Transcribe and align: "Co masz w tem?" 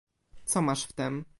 "Co 0.45 0.61
masz 0.61 0.85
w 0.87 0.93
tem?" 0.93 1.25